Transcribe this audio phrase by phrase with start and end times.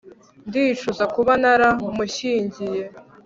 [0.47, 2.83] ndicuza kuba naramushyingiye